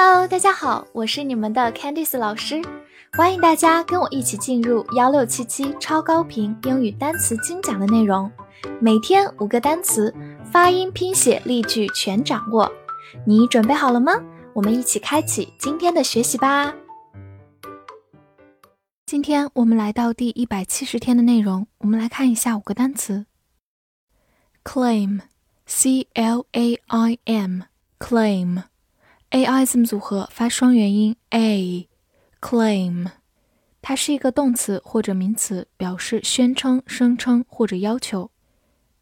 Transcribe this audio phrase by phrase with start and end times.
[0.00, 2.62] Hello，大家好，我是你们的 Candice 老师，
[3.14, 8.30] 欢迎大家跟我一起进入幺六七七超高频英语单词精讲的内容，
[8.80, 10.14] 每天五个单词，
[10.52, 12.70] 发音、拼写、例句全掌握，
[13.26, 14.12] 你准备好了吗？
[14.52, 16.72] 我们一起开启今天的学习吧。
[19.04, 23.26] 今天我们来到第一百七十天的内容，我们来看一下五个单词
[24.62, 28.62] ：claim，c l a i m，claim。
[29.30, 33.10] A i 字母组合发双元音 a，claim，
[33.82, 38.30] 它是一个动词或者名词，表示宣称、声称或者要求。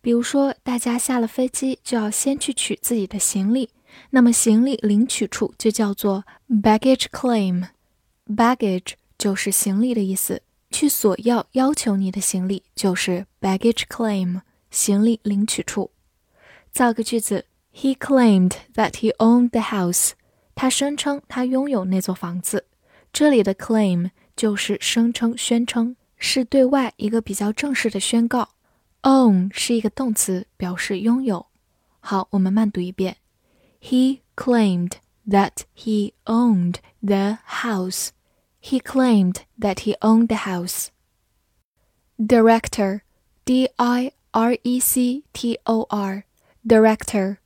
[0.01, 3.71] 比如说，大家下了飞机就要先去取自己的行李，
[4.11, 7.69] 那么行李领取处就叫做 baggage claim。
[8.27, 14.41] baggage 就是行李的意思，去索要、要求你的行李就是 baggage claim，
[14.73, 15.93] 行李领取处。
[16.73, 17.45] 造个句子。
[17.76, 20.12] He claimed that he owned the house.
[20.56, 22.66] 他声称他拥有那座房子。
[23.14, 28.50] 这里的 claim 就是声称、宣称，是对外一个比较正式的宣告。
[29.04, 31.48] Own 是一个动词，表示拥有。
[32.00, 33.18] 好，我们慢读一遍。
[33.82, 34.94] He claimed
[35.28, 38.10] that he owned the house.
[38.62, 40.90] He claimed that he owned the house.
[42.20, 43.02] Director,
[43.46, 44.14] D-I-R-E-C-T-O-R,
[46.64, 47.38] director.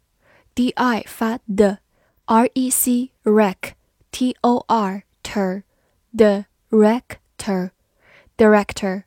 [0.59, 1.79] d i 发的，
[2.25, 3.73] r e c rec
[4.11, 5.63] t o r ter
[6.15, 7.71] director
[8.37, 9.03] director，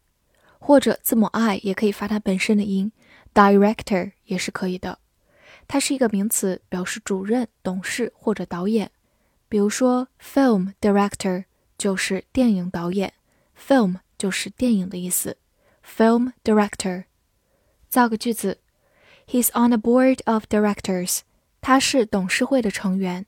[0.58, 2.92] 或者字母 i 也可以发它本身的音，
[3.32, 4.98] director 也是可以的。
[5.66, 8.90] 它是一个名词，表示主任、董事或者导演。
[9.48, 11.44] 比如说，film director
[11.76, 13.12] 就是电影导演，
[13.58, 15.36] film 就是电影的意思，
[15.82, 17.04] film director。
[17.88, 18.60] 造个句子，
[19.26, 21.20] He's on a board of directors。
[21.65, 23.25] 他是董事会的成员。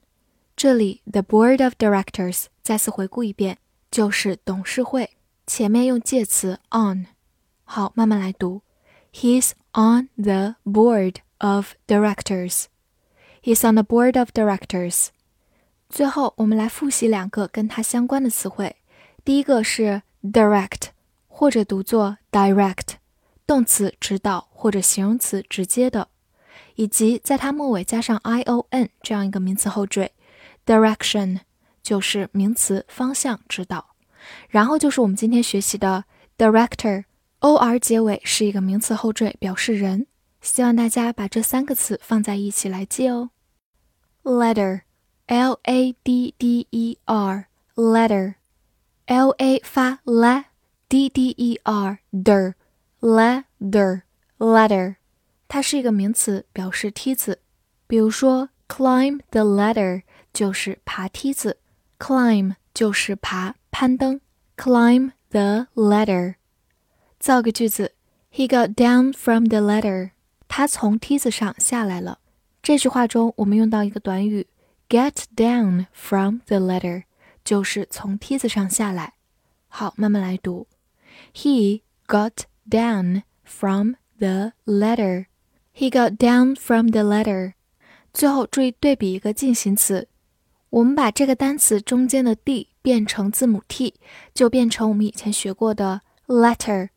[0.54, 3.56] 这里 the board of directors 再次回顾一遍，
[3.90, 5.16] 就是董事会，
[5.46, 7.06] 前面用介词 on。
[7.64, 8.60] 好，慢慢来读。
[9.10, 12.66] He's on the board of directors.
[13.42, 15.06] He's on the board of directors.
[15.88, 18.76] 最后，我们来复习两个跟它相关的词汇。
[19.24, 20.88] 第一个是 direct，
[21.26, 22.96] 或者读作 direct，
[23.46, 26.08] 动词指导或者形容词直接的。
[26.76, 30.12] 以及在它末尾加上 i o n 这样一个名词后缀
[30.64, 31.40] ，direction
[31.82, 33.96] 就是名词方向指导，
[34.48, 36.04] 然后就是我们今天学习的
[36.38, 40.06] director，o r 结尾是一个名词后缀，表示人。
[40.40, 43.30] 希望大家把这三个词放在一起来记哦。
[44.22, 54.96] letter，l a d d e r，letter，l a 发 la，d d e r der，letter，letter。
[55.48, 57.40] 它是一个名词，表示梯子。
[57.86, 60.02] 比如说，climb the ladder
[60.32, 61.58] 就是爬梯子
[61.98, 64.20] ，climb 就是爬、攀登
[64.56, 66.34] ，climb the ladder。
[67.20, 67.92] 造个句子
[68.32, 70.10] ，He got down from the ladder。
[70.48, 72.18] 他从梯子上下来了。
[72.62, 74.48] 这句话中，我们用到一个短语
[74.88, 77.04] ，get down from the ladder，
[77.44, 79.14] 就是从梯子上下来。
[79.68, 80.66] 好，慢慢来读
[81.32, 85.26] ，He got down from the ladder。
[85.78, 87.52] He got down from the ladder。
[88.14, 90.08] 最后注意对比一个进行词，
[90.70, 93.92] 我们把这个单词中间的 d 变成字母 t，
[94.32, 96.88] 就变成我们以前学过的 letter，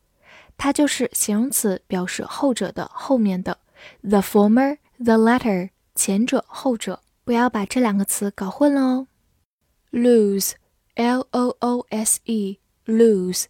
[0.56, 3.58] 它就是形容词，表示后者的后面的
[4.00, 9.06] the former the latter，前者后者，不要把这两个词搞混了哦。
[9.92, 13.44] lose，l o o s e，lose，o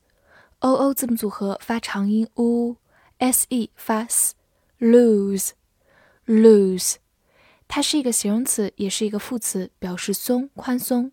[0.72, 4.34] o 字母组合发长音 u，s e 发 s。
[4.79, 5.51] Loose,
[6.25, 6.95] loose，
[7.67, 11.11] 它是一个形容词，也是一个副词，表示松、宽松。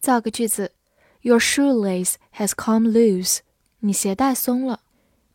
[0.00, 0.72] 造个句子：
[1.22, 3.38] Your shoelace has come loose。
[3.80, 4.80] 你鞋带松了。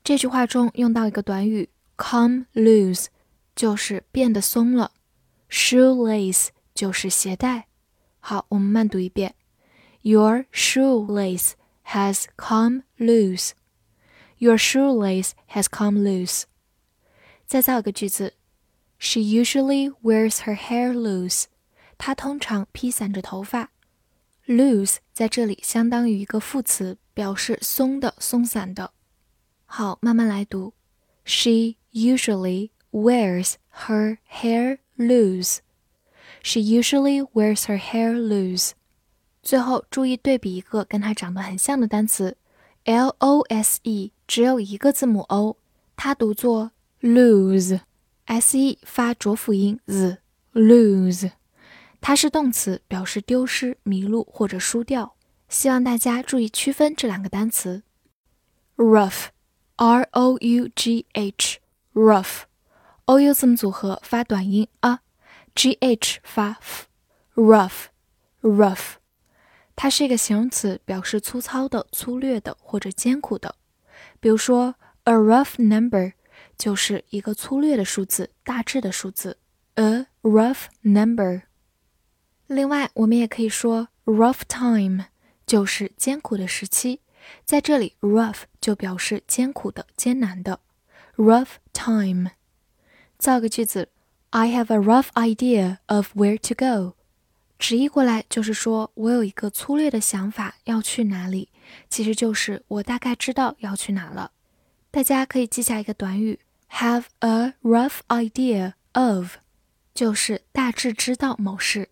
[0.03, 3.07] 这句话中用到一个短语 come loose，
[3.55, 4.91] 就是变得松了。
[5.49, 7.67] Shoelace 就是鞋带。
[8.19, 9.35] 好，我们慢读一遍：
[10.01, 11.51] Your shoelace
[11.87, 16.43] has come loose。Your shoelace has come loose。
[17.46, 18.34] 再造一个句子
[18.98, 21.44] ，She usually wears her hair loose。
[21.98, 23.70] 她通常披散着头发。
[24.46, 28.92] Loose 在这里相当于一个副词，表示松的、松散的。
[29.64, 30.74] 好，慢慢来读。
[31.24, 33.54] She usually wears
[33.86, 35.58] her hair loose.
[36.42, 38.72] She usually wears her hair loose.
[39.42, 42.36] 最后注意对比一个跟它长得很像的单词
[42.84, 45.56] ，L O S E，只有一个字母 O，
[45.96, 46.72] 它读作。
[47.04, 51.32] Lose，s e 发浊辅音 z，lose，
[52.00, 55.14] 它是动词，表示丢失、迷路或者输掉。
[55.50, 57.82] 希望大家注意区分这两个单词。
[58.76, 66.56] rough，r o u g h，rough，o u 字母组合发短音 a，g h 发
[67.34, 68.94] f，rough，rough。
[69.76, 73.56] 它是一个形容词，表示粗糙的、粗略的或者艰苦的。
[74.20, 76.14] 比如说，a rough number
[76.56, 79.38] 就是一个粗略的数字，大致的数字。
[79.74, 81.42] a rough number。
[82.46, 85.06] 另外，我们也可以说 rough time
[85.46, 87.00] 就是艰苦的时期。
[87.44, 90.60] 在这里，rough 就表示艰苦的、艰难的。
[91.16, 92.30] rough time。
[93.18, 93.88] 造个句子
[94.30, 96.96] ：I have a rough idea of where to go。
[97.58, 101.48] 直译过来就是说我有一个粗略的想法要去哪里，
[101.88, 104.32] 其实就是我大概知道要去哪了。
[104.94, 106.38] 大家可以记下一个短语
[106.70, 109.38] ：have a rough idea of，
[109.92, 111.88] 就是大致知道某事。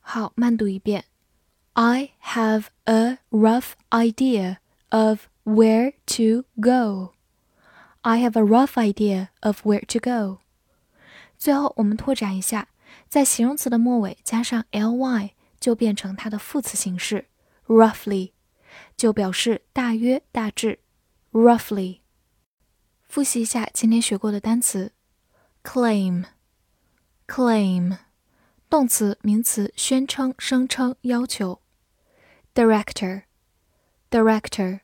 [0.00, 1.04] 好，慢读一遍
[1.74, 4.56] ：I have a rough idea
[4.88, 7.12] of where to go.
[8.00, 10.40] I have a rough idea of where to go.
[11.36, 12.68] 最后，我们拓展一下。
[13.06, 17.26] 在形容词的末尾加上 ly，就变成它的副词形式
[17.66, 18.32] roughly，
[18.96, 20.78] 就表示大约、大致。
[21.32, 21.98] roughly。
[23.16, 24.92] 复习一下今天学过的单词
[25.64, 27.96] ：claim，claim，
[28.68, 31.62] 动词、名词，宣称、声称、要求
[32.54, 34.80] ；director，director，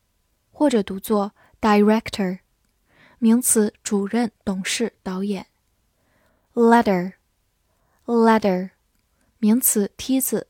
[0.51, 2.39] 或者读作 director，
[3.19, 5.49] 名词，主任、董事、导演
[6.55, 7.13] ；ladder。
[8.07, 8.71] ladder，
[9.41, 10.49] 名词，梯子。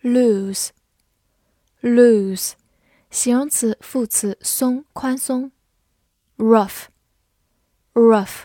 [0.00, 2.52] ；lose，lose，
[3.10, 5.52] 形容词，副词，松，宽松。
[6.36, 8.44] rough，rough，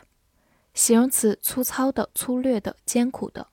[0.73, 3.49] 形容词，粗糙的，粗略的，艰苦的。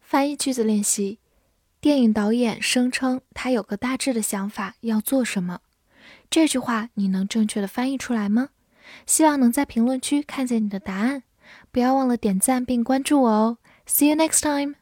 [0.00, 1.18] 翻译句子练习：
[1.80, 5.60] 电影导演声称他有个大致的想法要做什么。
[6.30, 8.50] 这句话你能正确的翻译出来吗？
[9.04, 11.24] 希望能在评论区看见你的答案。
[11.72, 14.76] 不要忘了点赞并关注我哦！See you next time.